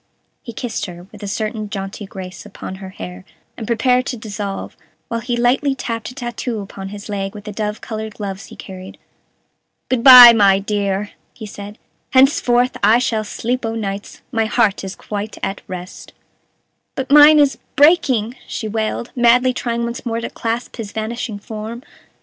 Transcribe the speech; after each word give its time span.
He 0.41 0.51
kissed 0.51 0.87
her, 0.87 1.03
with 1.11 1.21
a 1.21 1.27
certain 1.27 1.69
jaunty 1.69 2.07
grace, 2.07 2.43
upon 2.43 2.77
her 2.81 2.89
hair, 2.89 3.23
and 3.55 3.67
prepared 3.67 4.07
to 4.07 4.17
dissolve, 4.17 4.75
while 5.09 5.19
he 5.19 5.37
lightly 5.37 5.75
tapped 5.75 6.09
a 6.09 6.15
tattoo 6.15 6.59
upon 6.59 6.89
his 6.89 7.07
leg 7.07 7.35
with 7.35 7.43
the 7.43 7.51
dove 7.51 7.81
colored 7.81 8.15
gloves 8.15 8.47
he 8.47 8.55
carried. 8.55 8.97
"Good 9.91 10.03
by, 10.03 10.33
my 10.33 10.57
dear!" 10.57 11.11
he 11.35 11.45
said; 11.45 11.77
"henceforth 12.13 12.77
I 12.81 12.97
shall 12.97 13.23
sleep 13.23 13.63
o' 13.63 13.75
nights; 13.75 14.23
my 14.31 14.45
heart 14.45 14.83
is 14.83 14.95
quite 14.95 15.37
at 15.43 15.61
rest." 15.67 16.13
"But 16.95 17.11
mine 17.11 17.37
is 17.37 17.59
breaking," 17.75 18.33
she 18.47 18.67
wailed, 18.67 19.11
madly 19.15 19.53
trying 19.53 19.83
once 19.83 20.03
more 20.03 20.19
to 20.19 20.31
clasp 20.31 20.77
his 20.77 20.93
vanishing 20.93 21.37
form. 21.37 21.83